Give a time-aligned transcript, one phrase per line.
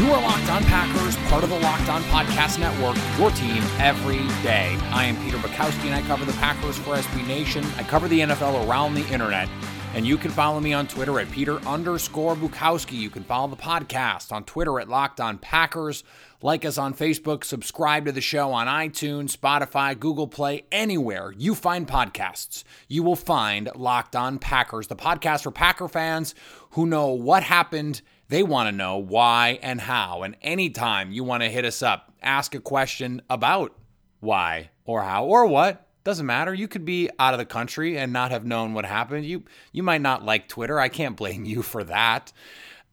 [0.00, 4.26] You are Locked On Packers, part of the Locked On Podcast Network, your team every
[4.42, 4.74] day.
[4.92, 7.62] I am Peter Bukowski, and I cover the Packers for SB Nation.
[7.76, 9.46] I cover the NFL around the internet.
[9.92, 12.92] And you can follow me on Twitter at Peter underscore Bukowski.
[12.92, 16.02] You can follow the podcast on Twitter at Locked On Packers.
[16.40, 21.54] Like us on Facebook, subscribe to the show on iTunes, Spotify, Google Play, anywhere you
[21.54, 22.64] find podcasts.
[22.88, 26.34] You will find Locked On Packers, the podcast for Packer fans
[26.70, 30.22] who know what happened they want to know why and how.
[30.22, 33.76] And anytime you want to hit us up, ask a question about
[34.20, 36.54] why or how or what, doesn't matter.
[36.54, 39.26] You could be out of the country and not have known what happened.
[39.26, 40.78] You you might not like Twitter.
[40.78, 42.32] I can't blame you for that.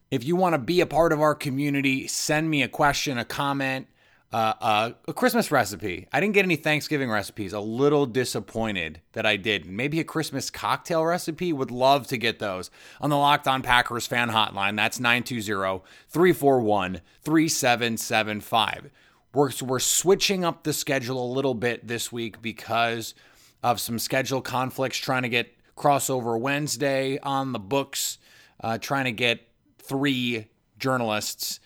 [0.09, 3.25] If you want to be a part of our community, send me a question, a
[3.25, 3.87] comment,
[4.33, 6.07] uh, uh, a Christmas recipe.
[6.11, 7.53] I didn't get any Thanksgiving recipes.
[7.53, 9.65] A little disappointed that I did.
[9.65, 11.53] Maybe a Christmas cocktail recipe.
[11.53, 12.69] Would love to get those
[12.99, 14.75] on the Locked On Packers fan hotline.
[14.75, 18.89] That's 920 341 3775.
[19.33, 23.13] We're, we're switching up the schedule a little bit this week because
[23.63, 28.17] of some schedule conflicts, trying to get crossover Wednesday on the books,
[28.61, 29.47] uh, trying to get
[29.79, 30.47] three
[30.79, 31.59] journalists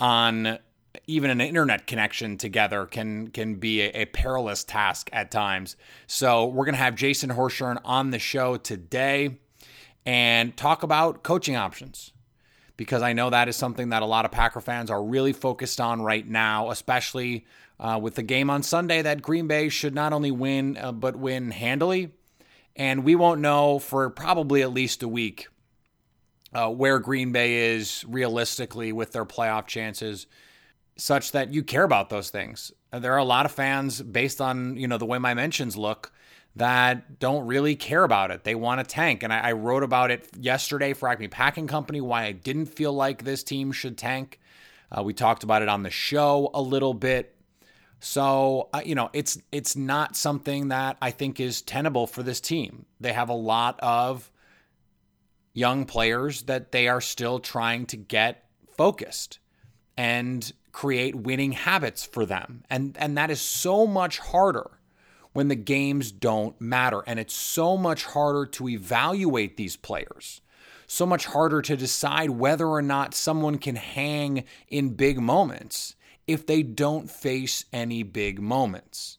[0.00, 0.58] on
[1.06, 5.76] even an internet connection together can can be a, a, perilous task at times.
[6.06, 9.38] So we're gonna have Jason Hirschhorn on the show today
[10.04, 12.12] and talk about coaching options
[12.76, 15.80] because I know that is something that a lot of Packer fans are really focused
[15.80, 17.46] on right now, especially
[17.78, 21.16] uh, with the game on Sunday that Green Bay should not only win uh, but
[21.16, 22.10] win handily.
[22.76, 25.48] And we won't know for probably at least a week
[26.52, 30.26] uh, where Green Bay is realistically with their playoff chances
[31.00, 32.72] such that you care about those things.
[32.92, 36.12] There are a lot of fans based on, you know, the way my mentions look
[36.56, 38.44] that don't really care about it.
[38.44, 39.22] They want to tank.
[39.22, 42.92] And I, I wrote about it yesterday for Acme Packing Company, why I didn't feel
[42.92, 44.40] like this team should tank.
[44.90, 47.34] Uh, we talked about it on the show a little bit.
[48.00, 52.40] So, uh, you know, it's it's not something that I think is tenable for this
[52.40, 52.86] team.
[52.98, 54.30] They have a lot of
[55.52, 58.44] young players that they are still trying to get
[58.76, 59.38] focused.
[59.96, 62.64] And create winning habits for them.
[62.70, 64.70] And and that is so much harder
[65.32, 70.40] when the games don't matter and it's so much harder to evaluate these players.
[70.86, 75.94] So much harder to decide whether or not someone can hang in big moments
[76.26, 79.18] if they don't face any big moments.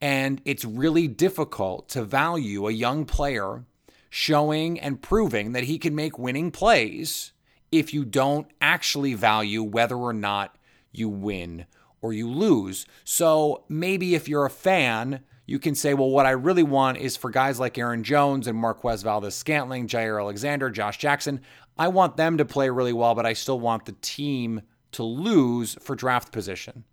[0.00, 3.64] And it's really difficult to value a young player
[4.08, 7.32] showing and proving that he can make winning plays
[7.70, 10.56] if you don't actually value whether or not
[10.92, 11.66] you win
[12.02, 12.86] or you lose.
[13.04, 17.16] So maybe if you're a fan, you can say, well, what I really want is
[17.16, 21.40] for guys like Aaron Jones and Marquez Valdes Scantling, Jaire Alexander, Josh Jackson,
[21.76, 24.62] I want them to play really well, but I still want the team
[24.92, 26.84] to lose for draft position.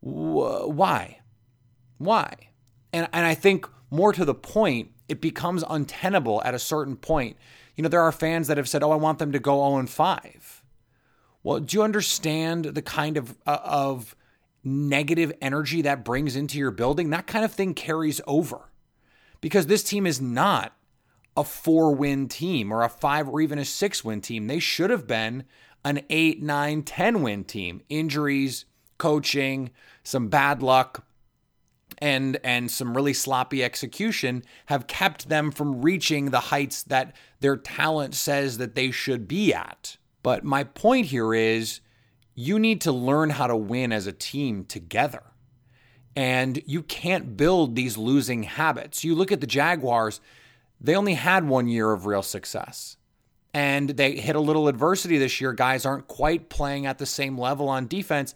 [0.00, 1.20] Why?
[1.98, 2.34] Why?
[2.92, 7.36] And, and I think more to the point, it becomes untenable at a certain point.
[7.76, 9.86] You know, there are fans that have said, oh, I want them to go 0
[9.86, 10.37] 5.
[11.42, 14.16] Well, do you understand the kind of uh, of
[14.64, 17.10] negative energy that brings into your building?
[17.10, 18.70] That kind of thing carries over.
[19.40, 20.76] Because this team is not
[21.36, 24.48] a 4-win team or a 5 or even a 6-win team.
[24.48, 25.44] They should have been
[25.84, 27.80] an 8, 9, 10 win team.
[27.88, 28.64] Injuries,
[28.98, 29.70] coaching,
[30.02, 31.04] some bad luck,
[31.98, 37.56] and and some really sloppy execution have kept them from reaching the heights that their
[37.56, 39.96] talent says that they should be at.
[40.22, 41.80] But my point here is
[42.34, 45.22] you need to learn how to win as a team together.
[46.14, 49.04] And you can't build these losing habits.
[49.04, 50.20] You look at the Jaguars,
[50.80, 52.96] they only had one year of real success.
[53.54, 55.52] And they hit a little adversity this year.
[55.52, 58.34] Guys aren't quite playing at the same level on defense.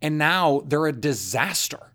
[0.00, 1.92] And now they're a disaster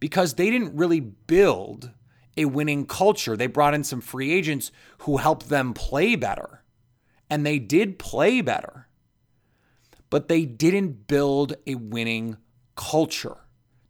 [0.00, 1.90] because they didn't really build
[2.36, 3.36] a winning culture.
[3.36, 6.59] They brought in some free agents who helped them play better
[7.30, 8.88] and they did play better,
[10.10, 12.36] but they didn't build a winning
[12.74, 13.36] culture.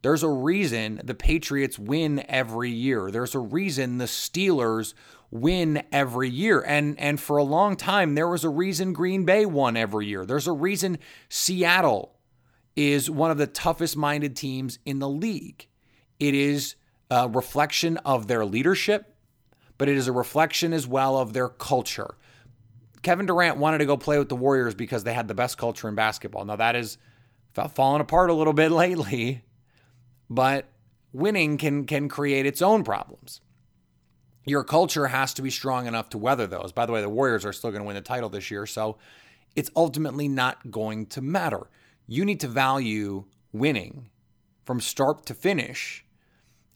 [0.03, 3.11] There's a reason the Patriots win every year.
[3.11, 4.95] There's a reason the Steelers
[5.31, 6.61] win every year.
[6.61, 10.25] And and for a long time there was a reason Green Bay won every year.
[10.25, 10.99] There's a reason
[11.29, 12.19] Seattle
[12.77, 15.67] is one of the toughest minded teams in the league.
[16.19, 16.77] It is
[17.11, 19.15] a reflection of their leadership,
[19.77, 22.17] but it is a reflection as well of their culture.
[23.03, 25.89] Kevin Durant wanted to go play with the Warriors because they had the best culture
[25.89, 26.45] in basketball.
[26.45, 26.99] Now that is
[27.75, 29.43] fallen apart a little bit lately,
[30.29, 30.69] but
[31.13, 33.41] winning can can create its own problems.
[34.45, 36.73] Your culture has to be strong enough to weather those.
[36.73, 38.97] By the way, the Warriors are still going to win the title this year, so
[39.55, 41.69] it's ultimately not going to matter.
[42.07, 44.11] You need to value winning
[44.65, 46.05] from start to finish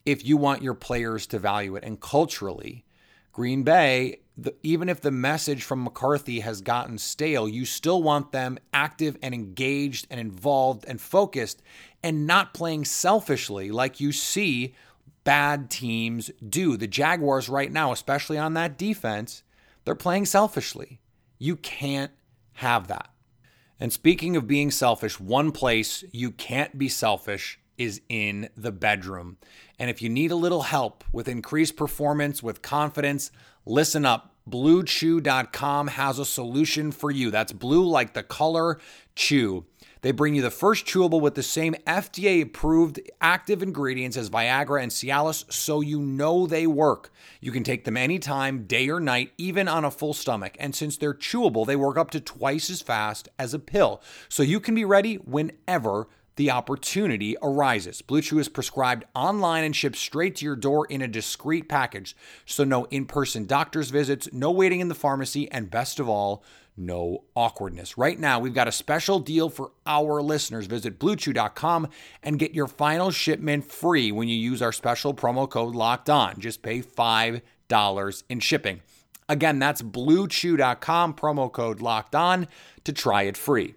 [0.04, 1.84] if you want your players to value it.
[1.84, 2.84] And culturally,
[3.32, 8.32] Green Bay, the, even if the message from McCarthy has gotten stale, you still want
[8.32, 11.62] them active and engaged and involved and focused
[12.02, 14.74] and not playing selfishly like you see
[15.22, 16.76] bad teams do.
[16.76, 19.42] The Jaguars, right now, especially on that defense,
[19.84, 21.00] they're playing selfishly.
[21.38, 22.12] You can't
[22.54, 23.10] have that.
[23.80, 29.36] And speaking of being selfish, one place you can't be selfish is in the bedroom.
[29.78, 33.32] And if you need a little help with increased performance, with confidence,
[33.66, 34.30] listen up.
[34.48, 37.30] BlueChew.com has a solution for you.
[37.30, 38.78] That's blue like the color
[39.14, 39.64] chew.
[40.02, 44.82] They bring you the first chewable with the same FDA approved active ingredients as Viagra
[44.82, 47.10] and Cialis, so you know they work.
[47.40, 50.58] You can take them anytime, day or night, even on a full stomach.
[50.60, 54.02] And since they're chewable, they work up to twice as fast as a pill.
[54.28, 58.02] So you can be ready whenever the opportunity arises.
[58.02, 62.16] Blue Chew is prescribed online and shipped straight to your door in a discreet package.
[62.44, 66.42] So, no in person doctor's visits, no waiting in the pharmacy, and best of all,
[66.76, 67.96] no awkwardness.
[67.96, 70.66] Right now, we've got a special deal for our listeners.
[70.66, 71.88] Visit bluechew.com
[72.22, 76.40] and get your final shipment free when you use our special promo code locked on.
[76.40, 78.80] Just pay $5 in shipping.
[79.28, 82.48] Again, that's bluechew.com, promo code locked on
[82.84, 83.74] to try it free.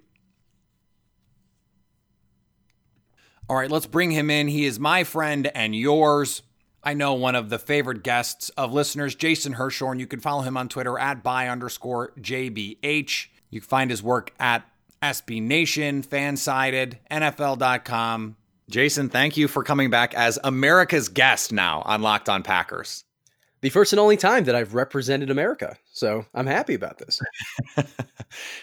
[3.50, 4.50] All right, let's bring him in.
[4.50, 6.42] He is my friend and yours.
[6.84, 10.00] I know one of the favorite guests of listeners, Jason Hirschhorn.
[10.00, 13.28] You can follow him on Twitter at by underscore JBH.
[13.50, 14.64] You can find his work at
[15.02, 18.36] SB Nation, Fansided, NFL.com.
[18.70, 23.06] Jason, thank you for coming back as America's guest now on Locked On Packers.
[23.62, 27.20] The first and only time that I've represented America, so I'm happy about this.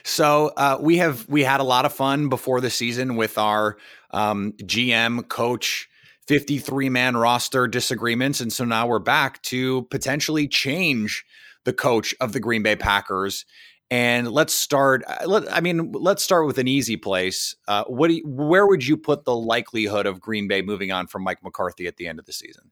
[0.05, 3.77] so uh, we have we had a lot of fun before the season with our
[4.13, 5.89] um, GM coach
[6.27, 8.41] 53 man roster disagreements.
[8.41, 11.25] And so now we're back to potentially change
[11.65, 13.45] the coach of the Green Bay Packers.
[13.91, 15.05] And let's start.
[15.07, 17.55] Uh, let, I mean, let's start with an easy place.
[17.69, 21.23] Uh, what you, where would you put the likelihood of Green Bay moving on from
[21.23, 22.71] Mike McCarthy at the end of the season?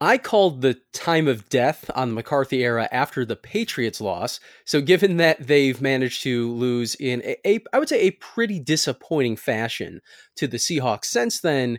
[0.00, 4.40] I called the time of death on the McCarthy era after the Patriots loss.
[4.64, 8.58] So, given that they've managed to lose in a, a I would say, a pretty
[8.58, 10.00] disappointing fashion
[10.36, 11.78] to the Seahawks since then,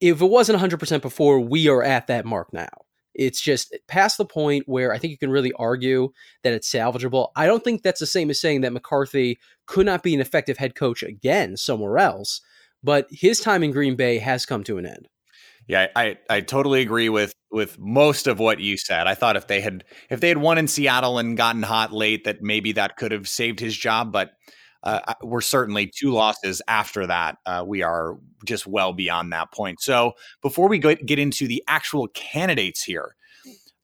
[0.00, 2.70] if it wasn't 100% before, we are at that mark now.
[3.14, 6.12] It's just past the point where I think you can really argue
[6.42, 7.28] that it's salvageable.
[7.36, 10.58] I don't think that's the same as saying that McCarthy could not be an effective
[10.58, 12.40] head coach again somewhere else,
[12.82, 15.08] but his time in Green Bay has come to an end.
[15.68, 19.06] Yeah, I, I totally agree with with most of what you said.
[19.06, 22.24] I thought if they had if they had won in Seattle and gotten hot late,
[22.24, 24.12] that maybe that could have saved his job.
[24.12, 24.32] But
[24.82, 27.36] uh, we're certainly two losses after that.
[27.46, 29.80] Uh, we are just well beyond that point.
[29.80, 33.14] So before we go, get into the actual candidates here,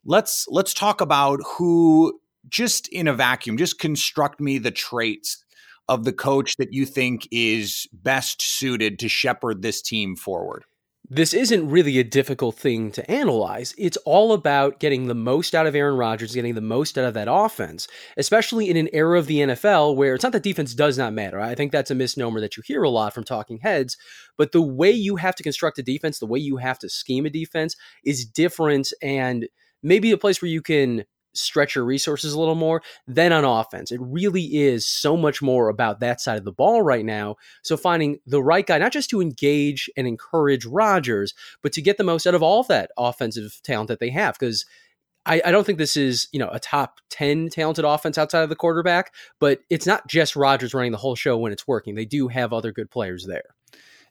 [0.05, 5.45] let's let's talk about who just in a vacuum, just construct me the traits
[5.89, 10.65] of the coach that you think is best suited to shepherd this team forward
[11.11, 13.75] this isn't really a difficult thing to analyze.
[13.79, 17.15] It's all about getting the most out of Aaron Rodgers, getting the most out of
[17.15, 20.99] that offense, especially in an era of the NFL where it's not that defense does
[20.99, 21.41] not matter.
[21.41, 23.97] I think that's a misnomer that you hear a lot from talking heads,
[24.37, 27.25] but the way you have to construct a defense, the way you have to scheme
[27.25, 27.75] a defense
[28.05, 29.49] is different and
[29.83, 33.93] maybe a place where you can stretch your resources a little more than on offense.
[33.93, 37.37] It really is so much more about that side of the ball right now.
[37.63, 41.97] So finding the right guy, not just to engage and encourage Rodgers, but to get
[41.97, 44.39] the most out of all that offensive talent that they have.
[44.39, 44.67] Because
[45.27, 48.49] I, I, don't think this is, you know, a top 10 talented offense outside of
[48.49, 51.95] the quarterback, but it's not just Rodgers running the whole show when it's working.
[51.95, 53.55] They do have other good players there.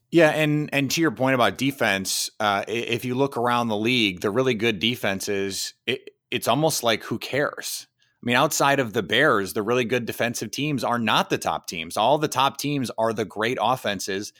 [0.09, 4.21] Yeah, and and to your point about defense, uh, if you look around the league,
[4.21, 7.87] the really good defenses, it, it's almost like who cares?
[8.23, 11.67] I mean, outside of the Bears, the really good defensive teams are not the top
[11.67, 11.97] teams.
[11.97, 14.33] All the top teams are the great offenses.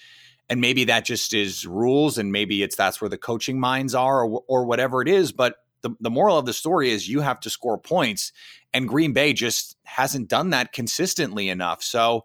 [0.50, 4.24] And maybe that just is rules, and maybe it's that's where the coaching minds are,
[4.24, 5.34] or, or whatever it is.
[5.34, 8.32] But the, the moral of the story is you have to score points,
[8.74, 11.84] and Green Bay just hasn't done that consistently enough.
[11.84, 12.24] So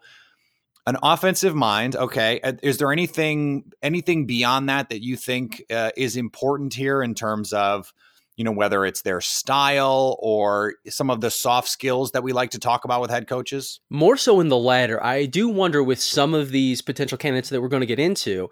[0.85, 2.41] An offensive mind, okay.
[2.41, 7.15] Uh, Is there anything anything beyond that that you think uh, is important here in
[7.15, 7.93] terms of,
[8.37, 12.51] you know, whether it's their style or some of the soft skills that we like
[12.51, 13.81] to talk about with head coaches?
[13.91, 15.03] More so in the latter.
[15.03, 18.51] I do wonder with some of these potential candidates that we're going to get into,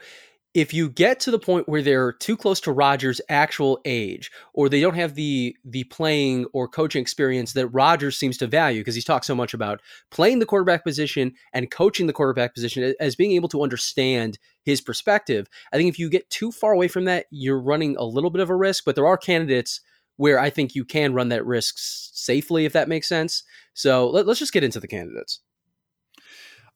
[0.52, 4.68] if you get to the point where they're too close to Rodgers' actual age, or
[4.68, 8.94] they don't have the the playing or coaching experience that Rodgers seems to value, because
[8.94, 9.80] he's talked so much about
[10.10, 14.80] playing the quarterback position and coaching the quarterback position as being able to understand his
[14.80, 15.48] perspective.
[15.72, 18.42] I think if you get too far away from that, you're running a little bit
[18.42, 18.84] of a risk.
[18.84, 19.80] But there are candidates
[20.16, 23.42] where I think you can run that risk safely, if that makes sense.
[23.72, 25.40] So let, us just get into the candidates.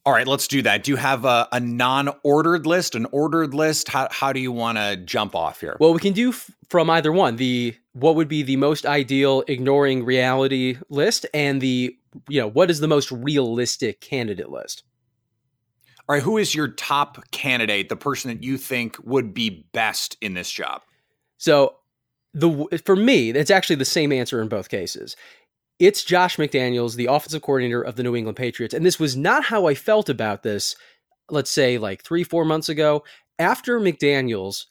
[0.07, 0.85] All right, let's do that.
[0.85, 3.89] Do you have a, a non-ordered list, an ordered list?
[3.89, 5.79] How how do you want to jump off here?
[5.81, 7.37] Well, we can do f- from either one.
[7.37, 11.97] The what would be the most ideal ignoring reality list, and the
[12.29, 14.83] you know what is the most realistic candidate list.
[16.07, 17.89] All right, who is your top candidate?
[17.89, 20.83] The person that you think would be best in this job?
[21.39, 21.77] So
[22.35, 25.17] the for me, it's actually the same answer in both cases.
[25.79, 28.75] It's Josh McDaniels, the offensive coordinator of the New England Patriots.
[28.75, 30.77] And this was not how I felt about this,
[31.31, 33.03] let's say like three, four months ago.
[33.39, 34.67] After McDaniels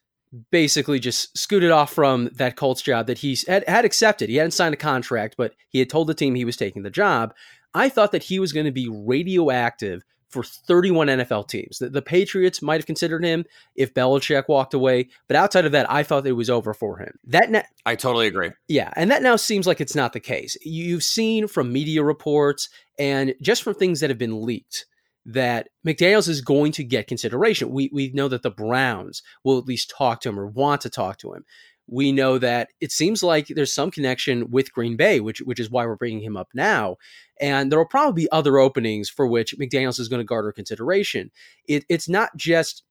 [0.50, 4.52] basically just scooted off from that Colts job that he had, had accepted, he hadn't
[4.52, 7.34] signed a contract, but he had told the team he was taking the job.
[7.74, 10.04] I thought that he was going to be radioactive
[10.34, 11.78] for 31 NFL teams.
[11.78, 15.90] The, the, Patriots might have considered him if Belichick walked away, but outside of that,
[15.90, 17.18] I thought it was over for him.
[17.26, 18.52] That na- I totally agree.
[18.68, 20.58] Yeah, and that now seems like it's not the case.
[20.64, 24.86] You've seen from media reports and just from things that have been leaked
[25.26, 27.70] that McDaniels is going to get consideration.
[27.70, 30.90] We we know that the Browns will at least talk to him or want to
[30.90, 31.46] talk to him
[31.88, 35.70] we know that it seems like there's some connection with Green Bay, which which is
[35.70, 36.98] why we're bringing him up now.
[37.40, 41.32] And there will probably be other openings for which McDaniels is going to garner consideration.
[41.68, 42.84] It, it's not just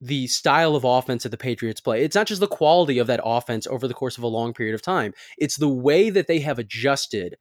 [0.00, 2.02] the style of offense that the Patriots play.
[2.02, 4.74] It's not just the quality of that offense over the course of a long period
[4.74, 5.12] of time.
[5.36, 7.36] It's the way that they have adjusted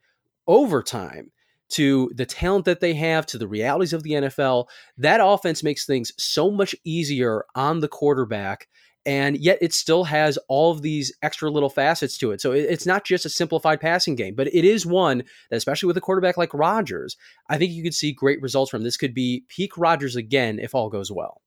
[0.45, 1.31] over time
[1.69, 4.65] to the talent that they have, to the realities of the NFL.
[4.97, 8.67] That offense makes things so much easier on the quarterback
[9.09, 12.39] and yet it still has all of these extra little facets to it.
[12.39, 15.97] So it's not just a simplified passing game, but it is one that, especially with
[15.97, 17.17] a quarterback like Rodgers,
[17.49, 18.83] I think you could see great results from.
[18.83, 21.41] This could be peak Rodgers again if all goes well.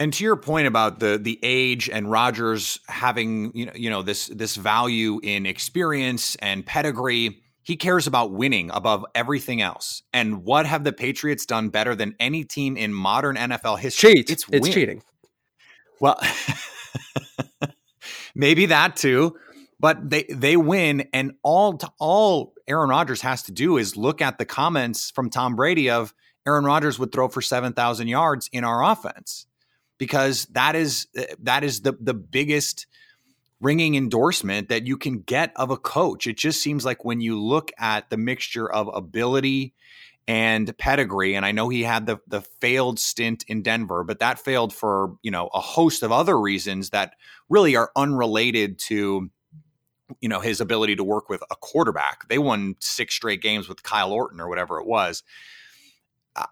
[0.00, 4.02] And to your point about the the age and Rodgers having you know you know
[4.02, 10.02] this this value in experience and pedigree, he cares about winning above everything else.
[10.12, 14.14] And what have the Patriots done better than any team in modern NFL history?
[14.14, 14.30] Cheat.
[14.30, 15.04] It's, it's cheating.
[16.00, 16.18] Well,
[18.34, 19.36] maybe that too,
[19.78, 24.20] but they they win, and all to, all Aaron Rodgers has to do is look
[24.20, 26.14] at the comments from Tom Brady of
[26.46, 29.46] Aaron Rodgers would throw for seven thousand yards in our offense
[29.98, 32.86] because that is eh, that is the the biggest
[33.60, 36.26] ringing endorsement that you can get of a coach.
[36.26, 39.74] It just seems like when you look at the mixture of ability
[40.30, 41.34] and pedigree.
[41.34, 45.16] And I know he had the the failed stint in Denver, but that failed for
[45.22, 47.14] you know a host of other reasons that
[47.48, 49.28] really are unrelated to
[50.20, 52.28] you know his ability to work with a quarterback.
[52.28, 55.24] They won six straight games with Kyle Orton or whatever it was.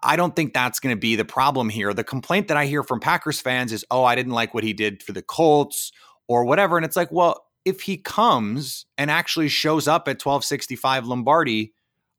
[0.03, 1.95] I don't think that's going to be the problem here.
[1.95, 4.73] The complaint that I hear from Packers fans is, "Oh, I didn't like what he
[4.73, 5.93] did for the Colts
[6.27, 11.07] or whatever." And it's like, well, if he comes and actually shows up at 1265
[11.07, 11.75] Lombardi,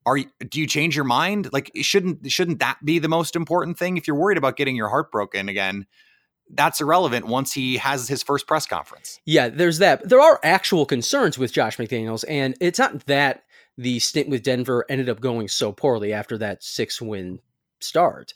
[0.06, 1.52] are you, do you change your mind?
[1.52, 3.96] Like shouldn't shouldn't that be the most important thing?
[3.96, 5.86] If you're worried about getting your heart broken again,
[6.52, 9.20] that's irrelevant once he has his first press conference.
[9.24, 10.08] Yeah, there's that.
[10.08, 13.44] There are actual concerns with Josh McDaniels, and it's not that
[13.76, 17.40] the stint with Denver ended up going so poorly after that six win
[17.80, 18.32] start.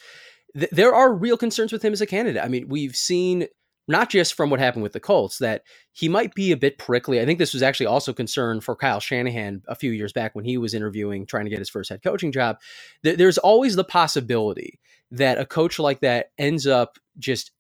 [0.57, 2.43] Th- there are real concerns with him as a candidate.
[2.43, 3.49] I mean, we've seen
[3.87, 5.63] not just from what happened with the Colts, that
[5.93, 7.21] he might be a bit prickly.
[7.21, 10.45] I think this was actually also concern for Kyle Shanahan a few years back when
[10.45, 12.59] he was interviewing, trying to get his first head coaching job.
[13.03, 17.53] There's always the possibility that a coach like that ends up just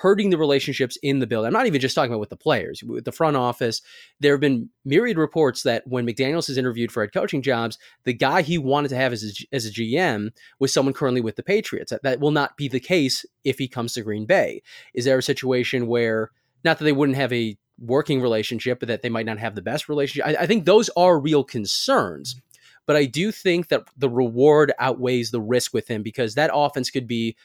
[0.00, 1.48] hurting the relationships in the building.
[1.48, 3.82] I'm not even just talking about with the players, with the front office.
[4.18, 8.14] There have been myriad reports that when McDaniels is interviewed for head coaching jobs, the
[8.14, 11.42] guy he wanted to have as a, as a GM was someone currently with the
[11.42, 11.90] Patriots.
[11.90, 14.62] That, that will not be the case if he comes to Green Bay.
[14.94, 16.30] Is there a situation where,
[16.64, 19.60] not that they wouldn't have a working relationship, but that they might not have the
[19.60, 20.26] best relationship?
[20.26, 22.40] I, I think those are real concerns
[22.86, 26.90] but I do think that the reward outweighs the risk with him because that offense
[26.90, 27.36] could be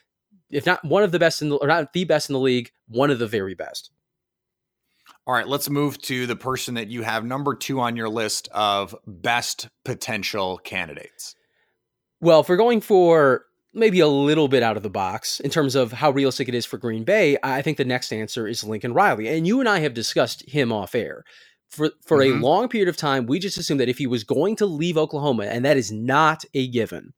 [0.49, 2.71] if not one of the best in the, or not the best in the league,
[2.87, 3.91] one of the very best.
[5.27, 8.47] All right, let's move to the person that you have number two on your list
[8.51, 11.35] of best potential candidates.
[12.21, 15.75] Well, if we're going for maybe a little bit out of the box in terms
[15.75, 18.93] of how realistic it is for Green Bay, I think the next answer is Lincoln
[18.93, 19.27] Riley.
[19.27, 21.23] And you and I have discussed him off air.
[21.69, 22.37] For for Mhm.
[22.37, 24.97] a long period of time, we just assumed that if he was going to leave
[24.97, 27.13] Oklahoma, and that is not a given,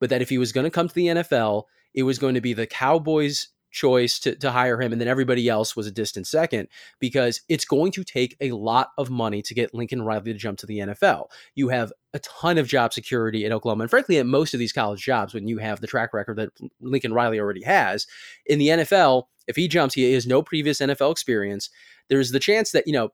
[0.00, 1.66] but that if he was going to come to the NFL,
[1.96, 5.48] it was going to be the Cowboys' choice to, to hire him, and then everybody
[5.48, 6.68] else was a distant second
[7.00, 10.58] because it's going to take a lot of money to get Lincoln Riley to jump
[10.58, 11.26] to the NFL.
[11.54, 14.72] You have a ton of job security at Oklahoma, and frankly, at most of these
[14.72, 16.50] college jobs, when you have the track record that
[16.80, 18.06] Lincoln Riley already has
[18.46, 21.70] in the NFL, if he jumps, he has no previous NFL experience.
[22.08, 23.10] There's the chance that you know,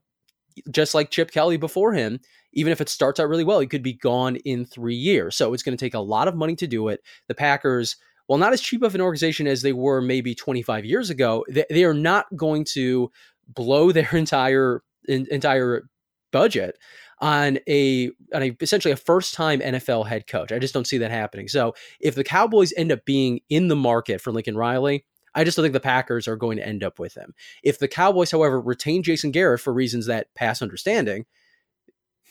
[0.70, 2.20] just like Chip Kelly before him,
[2.52, 5.36] even if it starts out really well, he could be gone in three years.
[5.36, 7.00] So it's going to take a lot of money to do it.
[7.28, 7.96] The Packers,
[8.32, 11.66] while not as cheap of an organization as they were maybe 25 years ago, they,
[11.68, 13.10] they are not going to
[13.46, 15.82] blow their entire in, entire
[16.30, 16.78] budget
[17.18, 20.50] on a on a essentially a first time NFL head coach.
[20.50, 21.46] I just don't see that happening.
[21.46, 25.58] So if the Cowboys end up being in the market for Lincoln Riley, I just
[25.58, 27.34] don't think the Packers are going to end up with him.
[27.62, 31.26] If the Cowboys, however, retain Jason Garrett for reasons that pass understanding,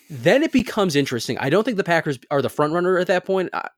[0.10, 1.38] then it becomes interesting.
[1.38, 3.50] I don't think the Packers are the front runner at that point.
[3.54, 3.70] Uh,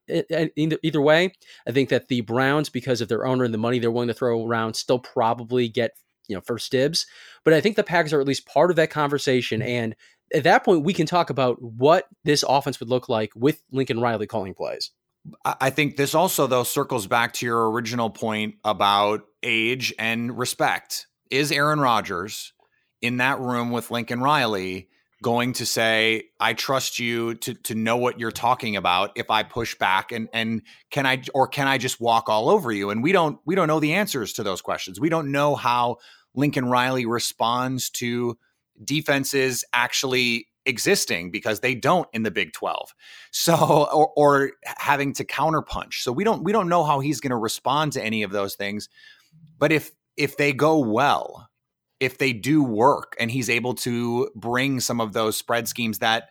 [0.55, 1.33] Either, either way,
[1.67, 4.13] I think that the Browns, because of their owner and the money they're willing to
[4.13, 5.91] throw around, still probably get
[6.27, 7.05] you know first dibs.
[7.43, 9.95] But I think the Packers are at least part of that conversation, and
[10.33, 13.99] at that point, we can talk about what this offense would look like with Lincoln
[13.99, 14.91] Riley calling plays.
[15.45, 21.07] I think this also, though, circles back to your original point about age and respect.
[21.29, 22.53] Is Aaron Rodgers
[23.01, 24.89] in that room with Lincoln Riley
[25.23, 29.13] going to say, "I trust you to to know what you're talking about"?
[29.15, 30.61] If I push back, and and
[30.91, 32.91] can I or can I just walk all over you?
[32.91, 34.99] And we don't we don't know the answers to those questions.
[34.99, 35.97] We don't know how
[36.35, 38.37] Lincoln Riley responds to
[38.83, 42.93] defenses actually existing because they don't in the Big 12.
[43.31, 45.95] So or, or having to counterpunch.
[45.95, 48.55] So we don't we don't know how he's going to respond to any of those
[48.55, 48.89] things.
[49.57, 51.49] But if if they go well,
[52.03, 56.29] if they do work and he's able to bring some of those spread schemes that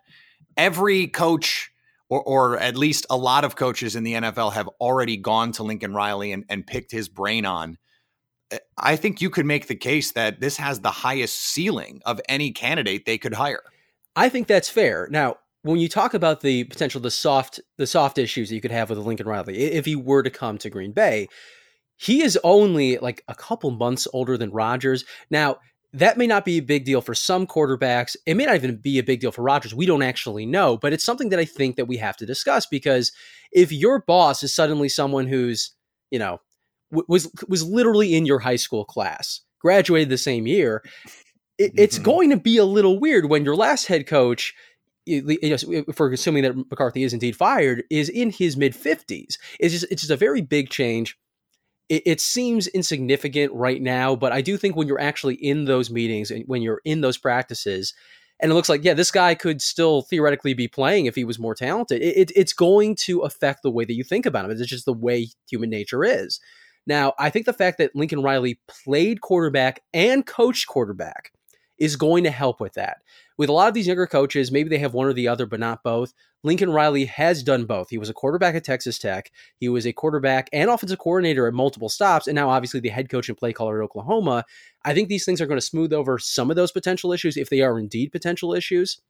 [0.57, 1.73] every coach
[2.13, 5.63] or, or at least a lot of coaches in the NFL have already gone to
[5.63, 7.79] Lincoln Riley and, and picked his brain on.
[8.51, 12.21] Eh, I think you could make the case that this has the highest ceiling of
[12.29, 13.63] any candidate they could hire.
[14.15, 15.09] I think that's fair.
[15.11, 18.73] Now, when you talk about the potential, the soft, the soft issues that you could
[18.73, 21.29] have with Lincoln Riley, if he were to come to Green Bay,
[22.03, 25.05] he is only like a couple months older than Rodgers.
[25.31, 25.59] Now,
[25.93, 28.17] that may not be a big deal for some quarterbacks.
[28.27, 29.75] It may not even be a big deal for Rodgers.
[29.75, 32.67] We don't actually know, but it's something that I think that we have to discuss
[32.67, 33.13] because
[33.53, 35.71] if your boss is suddenly someone who's,
[36.11, 36.41] you know,
[36.91, 40.83] w- was was literally in your high school class, graduated the same year,
[41.59, 42.05] it, it's Mhm.
[42.05, 44.55] going to be a little weird when your last head coach
[45.05, 45.57] you know,
[45.89, 49.37] if we're assuming that McCarthy is indeed fired, is in his mid fifties.
[49.59, 51.19] It's just it's just a very big change.
[51.93, 55.91] It, it seems insignificant right now, but I do think when you're actually in those
[55.91, 57.93] meetings and when you're in those practices,
[58.41, 61.39] and it looks like yeah, this guy could still theoretically be playing if he was
[61.39, 62.01] more talented.
[62.01, 64.51] It, it, it's going to affect the way that you think about him.
[64.53, 66.41] It's just the way human nature is.
[66.87, 71.31] Now, I think the fact that Lincoln Riley played quarterback and coached quarterback
[71.83, 72.99] is going to help with that.
[73.37, 75.59] With a lot of these younger coaches, maybe they have one or the other, but
[75.59, 76.15] not both.
[76.45, 77.91] Lincoln Riley has done both.
[77.91, 79.33] He was a quarterback at Texas Tech.
[79.59, 83.09] He was a quarterback and offensive coordinator at multiple stops, and now obviously the head
[83.09, 84.45] coach and play caller at Oklahoma.
[84.85, 87.51] I think these things are going to smooth over some of those potential issues if
[87.51, 89.01] they are indeed potential issues.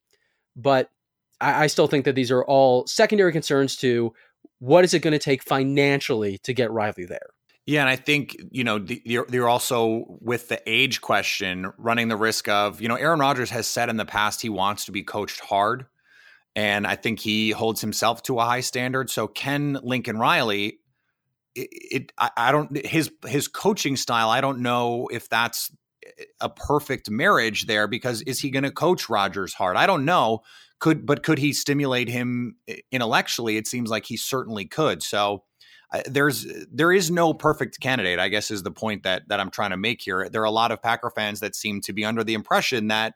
[0.56, 0.88] But
[1.42, 4.14] I, I still think that these are all secondary concerns to
[4.60, 7.28] what is it going to take financially to get Riley there.
[7.66, 12.08] Yeah, and I think you know the, you're, you're also with the age question running
[12.08, 14.92] the risk of you know Aaron Rodgers has said in the past he wants to
[14.92, 15.86] be coached hard,
[16.56, 19.10] and I think he holds himself to a high standard.
[19.10, 20.80] So can Lincoln Riley?
[21.54, 24.28] It, it I, I don't his his coaching style.
[24.30, 25.70] I don't know if that's
[26.40, 29.76] a perfect marriage there because is he going to coach Rodgers hard?
[29.76, 30.40] I don't know.
[30.80, 32.56] Could but could he stimulate him
[32.90, 33.56] intellectually?
[33.56, 35.02] It seems like he certainly could.
[35.02, 35.44] So
[36.06, 38.18] there's there is no perfect candidate.
[38.18, 40.28] I guess is the point that that I'm trying to make here.
[40.28, 43.14] There are a lot of Packer fans that seem to be under the impression that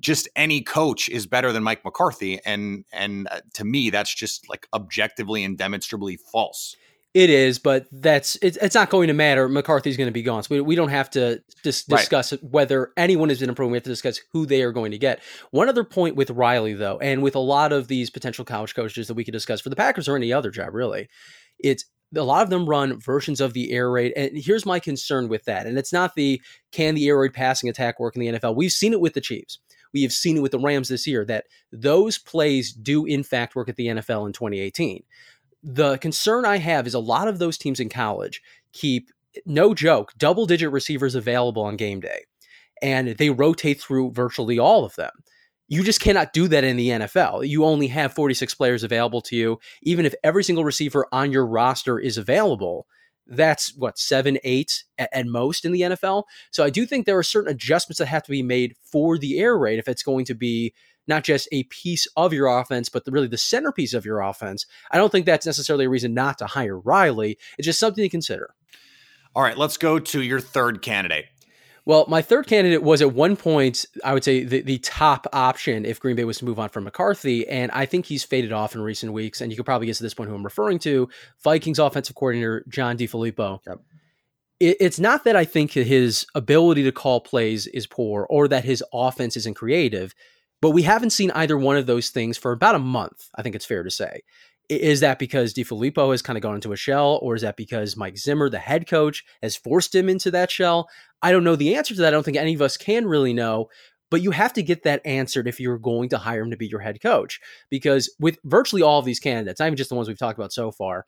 [0.00, 4.48] just any coach is better than Mike McCarthy, and and uh, to me that's just
[4.48, 6.76] like objectively and demonstrably false.
[7.12, 9.48] It is, but that's it's, it's not going to matter.
[9.48, 11.98] McCarthy's going to be gone, so we, we don't have to dis- Right.
[11.98, 13.72] discuss whether anyone has been improving.
[13.72, 15.20] We have to discuss who they are going to get.
[15.50, 19.08] One other point with Riley, though, and with a lot of these potential college coaches
[19.08, 21.08] that we could discuss for the Packers or any other job, really,
[21.58, 24.12] it's a lot of them run versions of the air raid.
[24.16, 25.66] And here's my concern with that.
[25.66, 26.40] And it's not the
[26.72, 28.56] can the air raid passing attack work in the NFL.
[28.56, 29.58] We've seen it with the Chiefs.
[29.92, 33.54] We have seen it with the Rams this year that those plays do in fact
[33.54, 35.02] work at the NFL in 2018
[35.62, 38.42] the concern I have is a lot of those teams in college
[38.72, 39.10] keep,
[39.46, 42.24] no joke, double digit receivers available on game day,
[42.80, 45.10] and they rotate through virtually all of them.
[45.70, 47.46] You just cannot do that in the NFL.
[47.48, 49.60] You only have 46 players available to you.
[49.82, 52.88] Even if every single receiver on your roster is available,
[53.28, 56.24] that's what, seven, eight at, at most in the NFL.
[56.50, 59.38] So I do think there are certain adjustments that have to be made for the
[59.38, 60.74] air raid if it's going to be
[61.06, 64.66] not just a piece of your offense, but the, really the centerpiece of your offense.
[64.90, 67.38] I don't think that's necessarily a reason not to hire Riley.
[67.58, 68.54] It's just something to consider.
[69.36, 71.26] All right, let's go to your third candidate.
[71.90, 75.84] Well, my third candidate was at one point, I would say, the, the top option
[75.84, 77.48] if Green Bay was to move on from McCarthy.
[77.48, 79.40] And I think he's faded off in recent weeks.
[79.40, 81.08] And you could probably guess at this point who I'm referring to
[81.42, 83.58] Vikings offensive coordinator John DeFilippo.
[83.66, 83.80] Yep.
[84.60, 88.64] It, it's not that I think his ability to call plays is poor or that
[88.64, 90.14] his offense isn't creative.
[90.62, 93.56] But we haven't seen either one of those things for about a month, I think
[93.56, 94.20] it's fair to say.
[94.70, 97.96] Is that because DeFilippo has kind of gone into a shell, or is that because
[97.96, 100.88] Mike Zimmer, the head coach, has forced him into that shell?
[101.22, 102.08] I don't know the answer to that.
[102.08, 103.68] I don't think any of us can really know.
[104.10, 106.66] But you have to get that answered if you're going to hire him to be
[106.66, 107.40] your head coach.
[107.68, 110.52] Because with virtually all of these candidates, not even just the ones we've talked about
[110.52, 111.04] so far,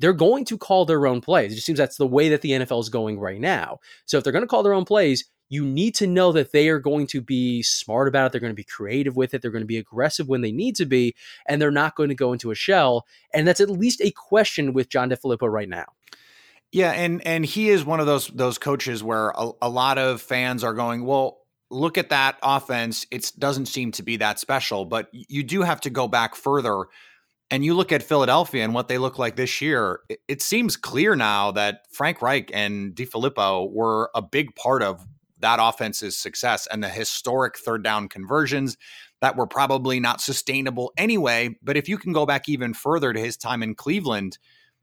[0.00, 1.52] they're going to call their own plays.
[1.52, 3.78] It just seems that's the way that the NFL is going right now.
[4.06, 6.68] So if they're going to call their own plays, you need to know that they
[6.68, 8.32] are going to be smart about it.
[8.32, 9.42] They're going to be creative with it.
[9.42, 11.14] They're going to be aggressive when they need to be,
[11.46, 13.04] and they're not going to go into a shell.
[13.34, 15.86] And that's at least a question with John DeFilippo right now.
[16.72, 20.22] Yeah, and and he is one of those those coaches where a, a lot of
[20.22, 23.06] fans are going, well, look at that offense.
[23.10, 26.86] It doesn't seem to be that special, but you do have to go back further.
[27.52, 30.02] And you look at Philadelphia and what they look like this year.
[30.08, 35.04] It, it seems clear now that Frank Reich and DeFilippo were a big part of
[35.40, 38.76] that offense's success and the historic third down conversions
[39.20, 41.56] that were probably not sustainable anyway.
[41.62, 44.38] But if you can go back even further to his time in Cleveland,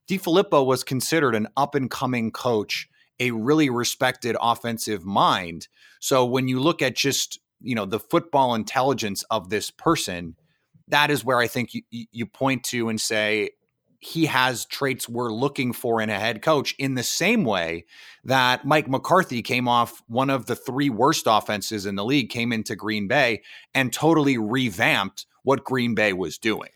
[0.08, 2.88] DeFilippo was considered an up and coming coach,
[3.20, 5.68] a really respected offensive mind.
[6.00, 10.36] So when you look at just, you know, the football intelligence of this person,
[10.88, 13.50] that is where I think you, you point to and say,
[14.00, 17.86] he has traits we're looking for in a head coach in the same way
[18.24, 22.52] that Mike McCarthy came off one of the three worst offenses in the league, came
[22.52, 23.42] into Green Bay
[23.74, 26.70] and totally revamped what Green Bay was doing.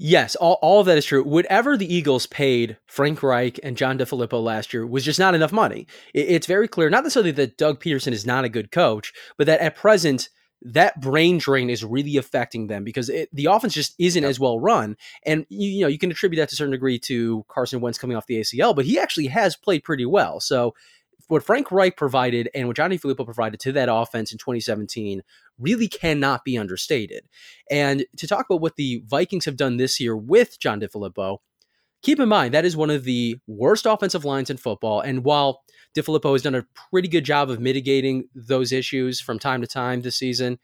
[0.00, 1.24] Yes, all, all of that is true.
[1.24, 5.50] Whatever the Eagles paid Frank Reich and John DeFilippo last year was just not enough
[5.50, 5.88] money.
[6.14, 9.48] It, it's very clear, not necessarily that Doug Pederson is not a good coach, but
[9.48, 10.28] that at present,
[10.62, 14.30] that brain drain is really affecting them because it, the offense just isn't yep.
[14.30, 14.96] as well run.
[15.24, 17.98] And you, you, know you can attribute that to a certain degree to Carson Wentz
[17.98, 20.40] coming off the ACL, but he actually has played pretty well.
[20.40, 20.74] So
[21.28, 25.22] what Frank Reich provided and what John DeFilippo provided to that offense in 2017
[25.58, 27.24] really cannot be understated.
[27.70, 31.38] And to talk about what the Vikings have done this year with John DeFilippo,
[32.02, 35.00] keep in mind that is one of the worst offensive lines in football.
[35.00, 35.62] And while
[35.96, 40.02] DeFilippo has done a pretty good job of mitigating those issues from time to time
[40.02, 40.58] this season.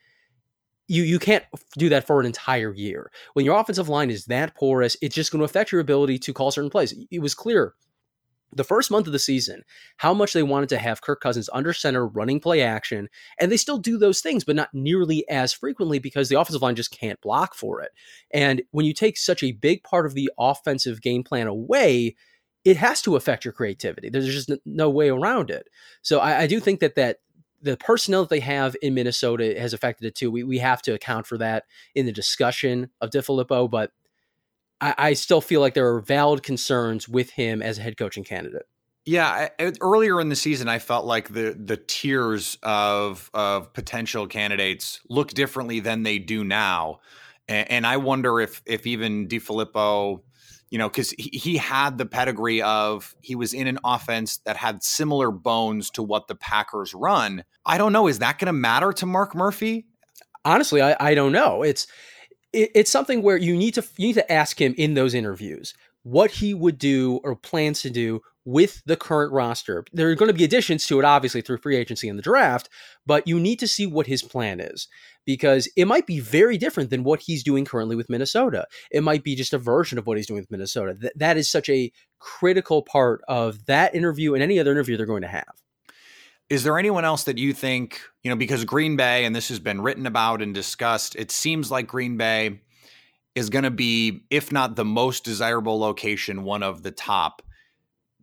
[0.87, 1.44] You you can't
[1.79, 3.11] do that for an entire year.
[3.33, 6.33] When your offensive line is that porous, it's just going to affect your ability to
[6.35, 6.94] call certain plays.
[7.11, 7.75] It was clear
[8.55, 9.62] the first month of the season
[9.97, 13.57] how much they wanted to have Kirk Cousins under center running play action, and they
[13.57, 17.21] still do those things, but not nearly as frequently because the offensive line just can't
[17.21, 17.93] block for it.
[18.31, 22.17] And when you take such a big part of the offensive game plan away,
[22.64, 24.09] it has to affect your creativity.
[24.09, 25.69] There's just no way around it.
[26.03, 27.19] So I, I do think that that
[27.61, 30.31] the personnel that they have in Minnesota has affected it too.
[30.31, 31.64] We we have to account for that
[31.95, 33.90] in the discussion of DeFilippo, but
[34.85, 38.23] I, I still feel like there are valid concerns with him as a head coaching
[38.23, 38.64] candidate.
[39.07, 44.27] Yeah, I, earlier in the season, I felt like the the tiers of of potential
[44.27, 47.01] candidates look differently than they do now,
[47.49, 50.20] and, and I wonder if if even DeFilippo
[50.70, 54.57] you know, because he, he had the pedigree of he was in an offense that
[54.57, 57.44] had similar bones to what the Packers run.
[57.64, 58.09] I don't know.
[58.09, 59.87] Is that going to matter to Mark Murphy?
[60.44, 61.62] Honestly, I, I don't know.
[61.62, 61.87] It's
[62.55, 65.75] it, it's something where you need to you need to ask him in those interviews
[66.05, 69.85] what he would do or plans to do with the current roster.
[69.93, 72.69] There are going to be additions to it, obviously, through free agency and the draft,
[73.07, 74.87] but you need to see what his plan is
[75.25, 78.67] because it might be very different than what he's doing currently with Minnesota.
[78.90, 80.95] It might be just a version of what he's doing with Minnesota.
[80.95, 85.07] Th- that is such a critical part of that interview and any other interview they're
[85.07, 85.63] going to have.
[86.50, 89.59] Is there anyone else that you think, you know, because Green Bay, and this has
[89.59, 92.61] been written about and discussed, it seems like Green Bay
[93.35, 97.42] is going to be, if not the most desirable location, one of the top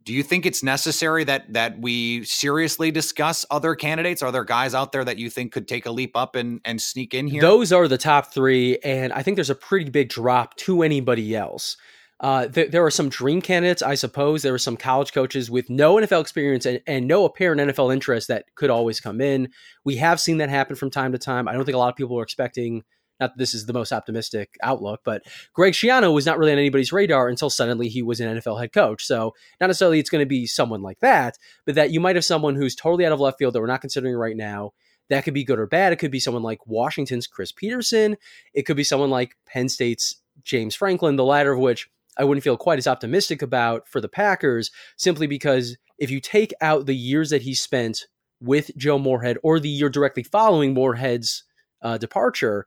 [0.03, 4.21] do you think it's necessary that that we seriously discuss other candidates?
[4.21, 6.81] Are there guys out there that you think could take a leap up and and
[6.81, 7.41] sneak in here?
[7.41, 11.36] Those are the top three, and I think there's a pretty big drop to anybody
[11.36, 11.77] else.
[12.21, 14.43] Uh, th- there are some dream candidates, I suppose.
[14.43, 18.27] There are some college coaches with no NFL experience and, and no apparent NFL interest
[18.27, 19.49] that could always come in.
[19.84, 21.47] We have seen that happen from time to time.
[21.47, 22.84] I don't think a lot of people are expecting
[23.19, 26.57] not that this is the most optimistic outlook, but Greg Schiano was not really on
[26.57, 29.05] anybody's radar until suddenly he was an NFL head coach.
[29.05, 32.25] So not necessarily it's going to be someone like that, but that you might have
[32.25, 34.71] someone who's totally out of left field that we're not considering right now.
[35.10, 35.93] That could be good or bad.
[35.93, 38.17] It could be someone like Washington's Chris Petersen.
[38.53, 42.43] It could be someone like Penn State's James Franklin, the latter of which I wouldn't
[42.43, 46.95] feel quite as optimistic about for the Packers, simply because if you take out the
[46.95, 48.08] years that he spent
[48.41, 51.43] with Joe Moorhead or the year directly following Moorhead's
[51.82, 52.65] uh, departure,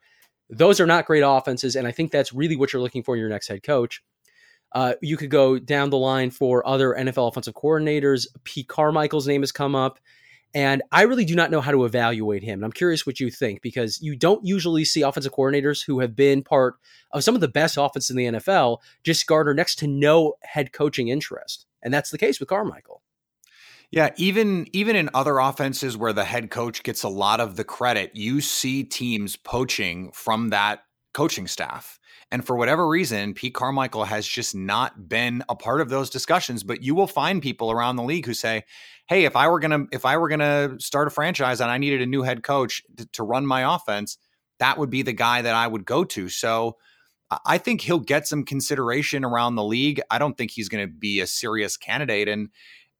[0.49, 3.21] those are not great offenses, and I think that's really what you're looking for in
[3.21, 4.03] your next head coach.
[4.73, 8.27] Uh, you could go down the line for other NFL offensive coordinators.
[8.43, 10.01] Pete Carmichael's name has come up,
[10.55, 12.61] and I really do not know how to evaluate him.
[12.61, 16.15] And I'm curious what you think because you don't usually see offensive coordinators who have
[16.15, 16.77] been part
[17.11, 20.73] of some of the best offenses in the NFL just garner next to no head
[20.73, 23.03] coaching interest, and that's the case with Carmichael.
[23.91, 27.65] Yeah, even even in other offenses where the head coach gets a lot of the
[27.65, 31.99] credit, you see teams poaching from that coaching staff.
[32.35, 36.65] And for whatever reason, Pete Carmichael has just not been a part of those discussions,
[36.65, 38.65] but you will find people around the league who say,
[39.07, 42.03] "Hey, if I were to if I were to start a franchise and I needed
[42.03, 44.19] a new head coach to, to run my offense,
[44.59, 46.77] that would be the guy that I would go to." So,
[47.47, 50.01] I think he'll get some consideration around the league.
[50.11, 52.49] I don't think he's going to be a serious candidate and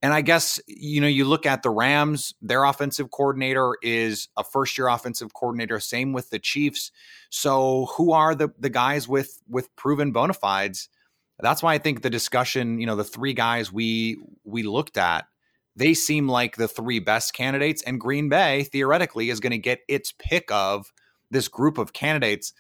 [0.05, 4.45] and I guess, you know, you look at the Rams, their offensive coordinator is a
[4.45, 5.81] first year offensive coordinator.
[5.81, 6.93] Same with the Chiefs.
[7.31, 10.91] So who are the, the guys with, with proven bona fides?
[11.41, 15.25] That's why I think the discussion, you know, the three guys we, we looked at,
[15.75, 19.81] they seem like the three best candidates and Green Bay theoretically is going to get
[19.89, 20.93] its pick of
[21.31, 22.53] this group of candidates.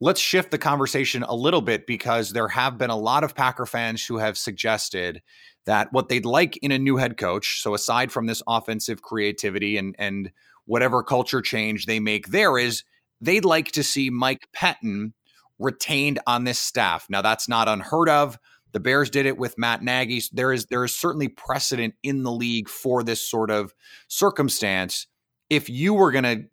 [0.00, 3.66] Let's shift the conversation a little bit because there have been a lot of Packer
[3.66, 5.22] fans who have suggested
[5.66, 9.76] that what they'd like in a new head coach, so aside from this offensive creativity
[9.76, 10.32] and and
[10.66, 12.84] whatever culture change they make there is
[13.20, 15.12] they'd like to see Mike Pettine
[15.58, 17.06] retained on this staff.
[17.08, 18.38] Now that's not unheard of.
[18.72, 20.22] The Bears did it with Matt Nagy.
[20.32, 23.74] There is there is certainly precedent in the league for this sort of
[24.08, 25.06] circumstance.
[25.48, 26.44] If you were going to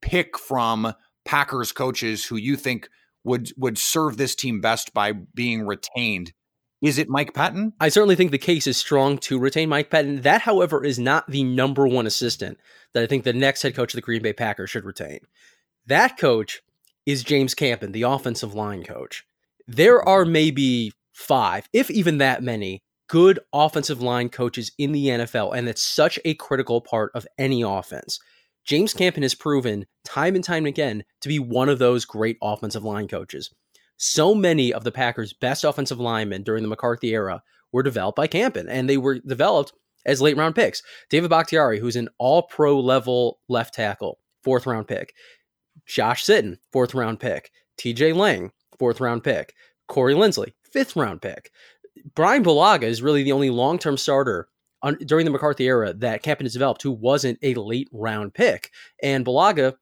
[0.00, 2.88] pick from Packers coaches who you think
[3.24, 6.32] would would serve this team best by being retained,
[6.82, 7.72] is it Mike Pettine?
[7.80, 10.22] I certainly think the case is strong to retain Mike Pettine.
[10.22, 12.58] That, however, is not the number one assistant
[12.92, 15.20] that I think the next head coach of the Green Bay Packers should retain.
[15.86, 16.62] That coach
[17.06, 19.24] is James Campen, the offensive line coach.
[19.66, 25.56] There are maybe five, if even that many, good offensive line coaches in the NFL,
[25.56, 28.18] and it's such a critical part of any offense.
[28.64, 32.84] James Campen has proven time and time again to be one of those great offensive
[32.84, 33.50] line coaches.
[33.96, 38.26] So many of the Packers' best offensive linemen during the McCarthy era were developed by
[38.26, 39.72] Campen, and they were developed
[40.04, 40.82] as late round picks.
[41.10, 45.12] David Bakhtiari, who's an all pro level left tackle, fourth round pick.
[45.86, 47.50] Josh Sitton, fourth round pick.
[47.78, 49.54] TJ Lang, fourth round pick.
[49.88, 51.50] Corey Linsley, fifth round pick.
[52.14, 54.48] Brian Bulaga is really the only long term starter
[54.82, 58.70] on, during the McCarthy era that Campen has developed who wasn't a late round pick.
[59.02, 59.74] And Bulaga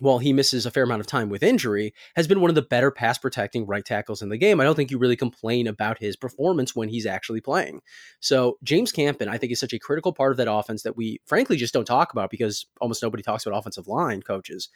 [0.00, 2.62] while he misses a fair amount of time with injury, has been one of the
[2.62, 4.60] better pass protecting right tackles in the game.
[4.60, 7.80] I don't think you really complain about his performance when he's actually playing.
[8.20, 11.20] So James Campen, I think, is such a critical part of that offense that we
[11.26, 14.68] frankly just don't talk about because almost nobody talks about offensive line coaches.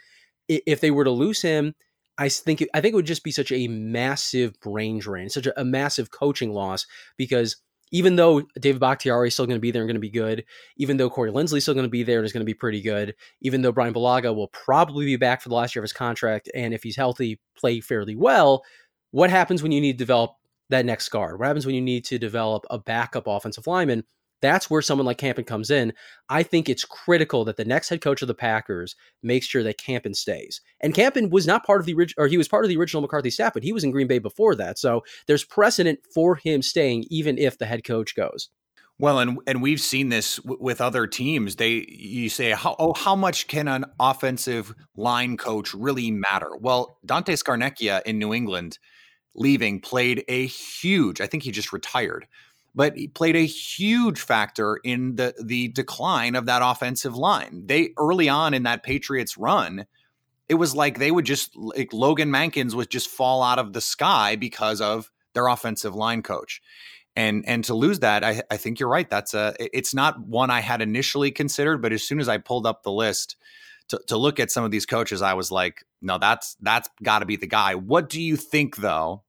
[0.49, 1.75] If they were to lose him,
[2.19, 5.61] I think I think it would just be such a massive brain drain, such a,
[5.61, 7.57] a massive coaching loss because
[7.95, 10.45] even though David Bakhtiari is still going to be there and going to be good,
[10.77, 12.53] even though Corey Linsley is still going to be there and is going to be
[12.53, 15.85] pretty good, even though Brian Bulaga will probably be back for the last year of
[15.85, 18.65] his contract, and if he's healthy, play fairly well,
[19.13, 20.33] what happens when you need to develop
[20.71, 21.39] that next guard?
[21.39, 24.03] What happens when you need to develop a backup offensive lineman?
[24.45, 25.95] That's where someone like Campen comes in.
[26.29, 29.79] I think it's critical that the next head coach of the Packers makes sure that
[29.79, 30.61] Campen stays.
[30.83, 33.01] And Campen was not part of the original, or he was part of the original
[33.01, 34.79] McCarthy staff, but he was in Green Bay before that.
[34.79, 38.51] So there's precedent for him staying, even if the head coach goes.
[38.99, 41.57] Well, and and we've seen this w- with other teams.
[41.57, 46.51] They you say, how, oh, how much can an offensive line coach really matter?
[46.61, 48.79] Well, Dante Scarnecchia in New England
[49.35, 51.23] leaving played a huge.
[51.23, 52.27] I think he just retired
[52.75, 57.65] but he played a huge factor in the the decline of that offensive line.
[57.67, 59.87] They early on in that Patriots run,
[60.49, 63.81] it was like they would just like Logan Mankins would just fall out of the
[63.81, 66.61] sky because of their offensive line coach.
[67.17, 69.09] And and to lose that, I, I think you're right.
[69.09, 72.67] That's a it's not one I had initially considered, but as soon as I pulled
[72.67, 73.37] up the list
[73.89, 77.21] to, to look at some of these coaches, I was like, no, that's that's got
[77.21, 77.77] to be the guy.
[77.77, 79.23] What do you think though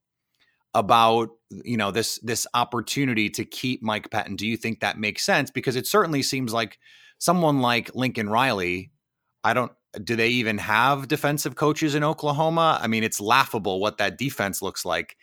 [0.73, 4.37] about you know this this opportunity to keep Mike Pettine.
[4.37, 5.51] Do you think that makes sense?
[5.51, 6.79] Because it certainly seems like
[7.19, 8.91] someone like Lincoln Riley.
[9.43, 9.71] I don't.
[10.03, 12.79] Do they even have defensive coaches in Oklahoma?
[12.81, 15.15] I mean, it's laughable what that defense looks like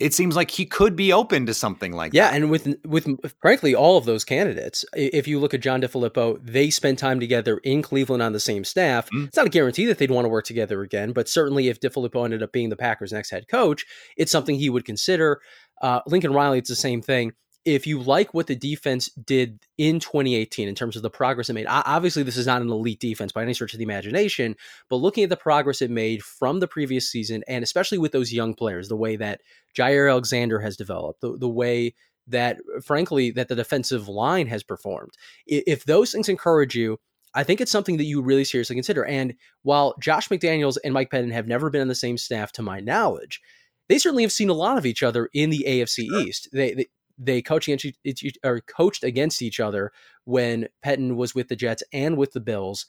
[0.00, 2.16] it seems like he could be open to something like that.
[2.16, 2.36] yeah, that.
[2.36, 3.06] and with with
[3.40, 7.58] frankly all of those candidates, if you look at John DeFilippo, they spent time together
[7.58, 9.08] in Cleveland on the same staff.
[9.10, 9.28] Mm.
[9.28, 12.24] It's not a guarantee that they'd want to work together again, but certainly if DeFilippo
[12.24, 13.84] ended up being the Packers' next head coach,
[14.16, 15.40] it's something he would consider.
[15.82, 17.32] Uh, Lincoln Riley, it's the same thing
[17.64, 21.52] if you like what the defense did in 2018 in terms of the progress it
[21.52, 24.56] made, obviously this is not an elite defense by any stretch of the imagination,
[24.88, 28.32] but looking at the progress it made from the previous season, and especially with those
[28.32, 29.40] young players, the way that
[29.76, 31.94] Jaire Alexander has developed, the, the way
[32.26, 35.12] that, frankly, that the defensive line has performed,
[35.46, 36.98] if those things encourage you,
[37.34, 39.04] I think it's something that you really seriously consider.
[39.04, 42.62] And while Josh McDaniels and Mike Pettine have never been on the same staff, to
[42.62, 43.40] my knowledge,
[43.88, 46.20] they certainly have seen a lot of each other in the AFC sure.
[46.20, 46.48] East.
[46.52, 46.86] They, they,
[47.20, 49.92] they coach against each, or coached against each other
[50.24, 52.86] when Pettine was with the Jets and with the Bills.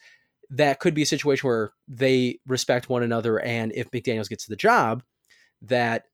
[0.50, 4.56] That could be a situation where they respect one another, and if McDaniels gets the
[4.56, 5.04] job,
[5.62, 6.06] that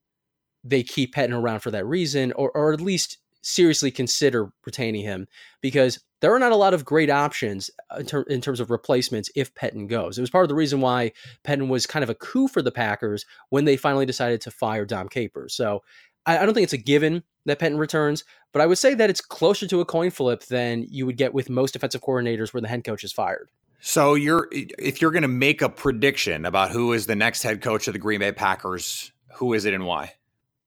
[0.64, 5.26] they keep Pettine around for that reason, or or at least seriously consider retaining him
[5.62, 8.70] because there are not a lot of great options uh, in, ter- in, terms of
[8.70, 10.18] replacements if Pettine goes.
[10.18, 11.12] It was part of the reason why
[11.44, 14.84] Pettine was kind of a coup for the Packers when they finally decided to fire
[14.84, 15.54] Dom Capers.
[15.54, 15.82] So
[16.26, 19.10] I, I don't think it's a given that Pettine returns, but I would say that
[19.10, 22.60] it's closer to a coin flip than you would get with most defensive coordinators where
[22.60, 23.48] the head coach is fired.
[23.80, 27.60] So you're if you're going to make a prediction about who is the next head
[27.60, 30.14] coach of the Green Bay Packers, who is it and why?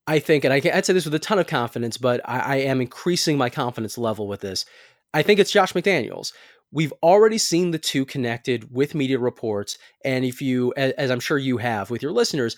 [0.08, 2.56] I think, and I would say this with a ton of confidence, but I, I
[2.58, 4.66] am increasing my confidence level with this.
[5.14, 6.34] I think it's Josh McDaniels.
[6.74, 9.78] We've already seen the two connected with media reports.
[10.06, 12.56] And if you, as I'm sure you have with your listeners,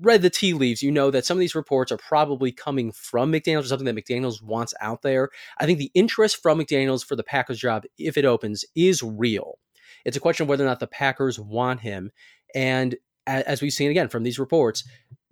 [0.00, 3.32] read the tea leaves, you know that some of these reports are probably coming from
[3.32, 5.30] McDaniels or something that McDaniels wants out there.
[5.58, 9.58] I think the interest from McDaniels for the Packers job, if it opens, is real.
[10.04, 12.12] It's a question of whether or not the Packers want him.
[12.54, 12.94] And
[13.26, 14.84] as we've seen again from these reports,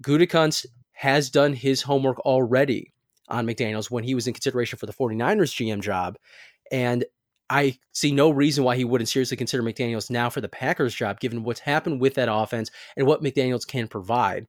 [0.03, 2.93] Gutekunst has done his homework already
[3.29, 6.19] on McDaniels when he was in consideration for the 49ers GM job.
[6.73, 7.05] And
[7.49, 11.21] I see no reason why he wouldn't seriously consider McDaniels now for the Packers job,
[11.21, 14.47] given what's happened with that offense and what McDaniels can provide.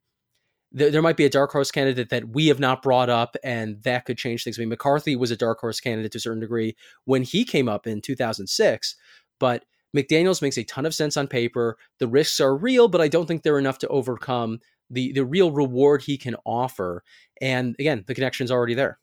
[0.71, 3.81] There, there, might be a dark horse candidate that we have not brought up, and
[3.83, 4.57] that could change things.
[4.57, 7.69] I mean, McCarthy was a dark horse candidate to a certain degree when he came
[7.69, 8.95] up in 2006,
[9.39, 9.63] but
[9.95, 11.77] McDaniels makes a ton of sense on paper.
[11.99, 15.51] The risks are real, but I don't think they're enough to overcome the the real
[15.51, 17.03] reward he can offer.
[17.41, 18.99] And again, the connection's already there.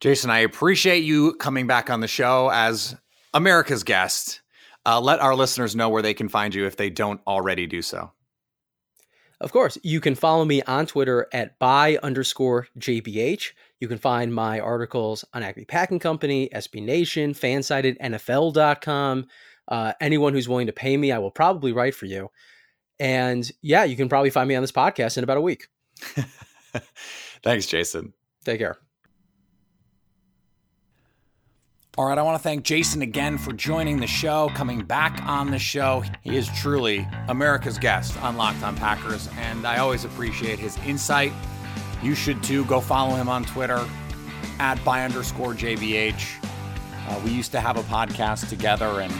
[0.00, 2.96] Jason, I appreciate you coming back on the show as
[3.32, 4.42] America's guest.
[4.86, 7.80] Uh, let our listeners know where they can find you if they don't already do
[7.80, 8.12] so.
[9.40, 13.52] Of course, you can follow me on Twitter at by underscore JBH.
[13.80, 19.26] You can find my articles on Acme Packing Company, SB Nation, Fansided, NFL.com.
[19.66, 22.30] Uh, anyone who's willing to pay me, I will probably write for you.
[23.00, 25.66] And yeah, you can probably find me on this podcast in about a week.
[27.42, 28.12] Thanks, Jason.
[28.44, 28.78] Take care.
[31.96, 35.52] All right, I want to thank Jason again for joining the show, coming back on
[35.52, 36.02] the show.
[36.22, 41.32] He is truly America's guest on Locked On Packers, and I always appreciate his insight.
[42.02, 42.64] You should too.
[42.64, 43.88] Go follow him on Twitter
[44.58, 46.44] at by underscore JBH.
[47.06, 49.12] Uh, we used to have a podcast together, and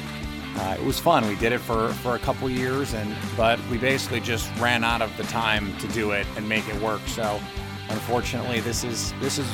[0.56, 1.28] uh, it was fun.
[1.28, 5.00] We did it for, for a couple years, and but we basically just ran out
[5.00, 7.02] of the time to do it and make it work.
[7.06, 7.40] So,
[7.88, 9.46] unfortunately, this is this is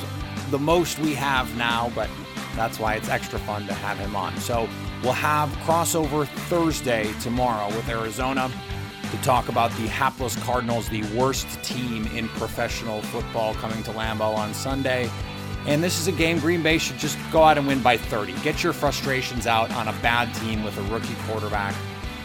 [0.49, 2.09] the most we have now, but
[2.55, 4.37] that's why it's extra fun to have him on.
[4.37, 4.67] So
[5.03, 8.51] we'll have crossover Thursday tomorrow with Arizona
[9.09, 14.35] to talk about the hapless Cardinals, the worst team in professional football, coming to Lambeau
[14.35, 15.09] on Sunday.
[15.67, 18.33] And this is a game Green Bay should just go out and win by 30.
[18.41, 21.75] Get your frustrations out on a bad team with a rookie quarterback.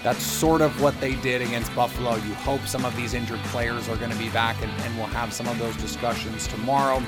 [0.02, 2.14] That's sort of what they did against Buffalo.
[2.14, 5.06] You hope some of these injured players are going to be back, and, and we'll
[5.08, 7.02] have some of those discussions tomorrow.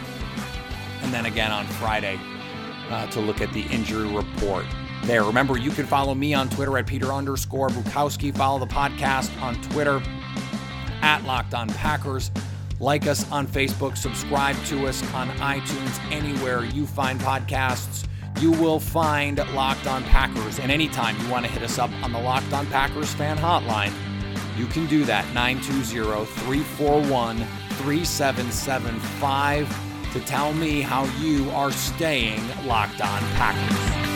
[1.02, 2.18] And then again on Friday
[2.90, 4.64] uh, to look at the injury report
[5.04, 5.24] there.
[5.24, 8.36] Remember, you can follow me on Twitter at Peter underscore Bukowski.
[8.36, 10.02] Follow the podcast on Twitter
[11.02, 12.30] at Locked On Packers.
[12.80, 13.96] Like us on Facebook.
[13.96, 16.12] Subscribe to us on iTunes.
[16.12, 18.06] Anywhere you find podcasts,
[18.40, 20.58] you will find Locked On Packers.
[20.58, 23.92] And anytime you want to hit us up on the Locked On Packers fan hotline,
[24.56, 27.38] you can do that 920 341
[27.78, 34.07] 3775 to tell me how you are staying locked on Packers.